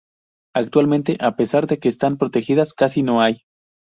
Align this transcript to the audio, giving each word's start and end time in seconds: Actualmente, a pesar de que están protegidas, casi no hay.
Actualmente, 0.55 1.15
a 1.19 1.35
pesar 1.35 1.67
de 1.67 1.77
que 1.77 1.87
están 1.87 2.17
protegidas, 2.17 2.73
casi 2.73 3.03
no 3.03 3.21
hay. 3.21 3.43